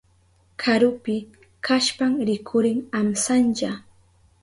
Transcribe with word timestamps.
Karupi 0.63 1.17
kashpan 1.67 2.13
rikurin 2.27 2.79
amsanlla. 3.01 3.73